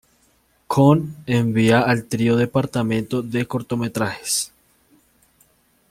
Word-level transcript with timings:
Cohn 0.65 1.15
envía 1.27 1.81
al 1.81 2.05
trio 2.07 2.33
al 2.33 2.39
departamento 2.39 3.21
de 3.21 3.45
cortometrajes. 3.45 4.51